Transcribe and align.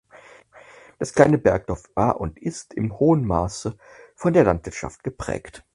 Das 0.97 1.13
kleine 1.13 1.37
Bergdorf 1.37 1.83
war 1.93 2.19
und 2.19 2.39
ist 2.41 2.73
in 2.73 2.97
hohem 2.97 3.23
Maße 3.23 3.77
von 4.15 4.33
der 4.33 4.45
Landwirtschaft 4.45 5.03
geprägt. 5.03 5.63